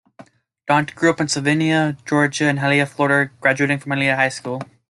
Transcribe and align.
Dent 0.67 0.95
grew 0.95 1.11
up 1.11 1.21
in 1.21 1.27
Sylvania, 1.27 1.95
Georgia, 2.07 2.45
and 2.45 2.57
Hialeah, 2.57 2.87
Florida, 2.87 3.31
graduating 3.39 3.77
from 3.77 3.91
Hialeah 3.91 4.15
High 4.15 4.29
School. 4.29 4.63